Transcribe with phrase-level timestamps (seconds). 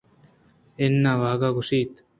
[0.83, 1.91] اِناںاولگا ءَ گوٛشت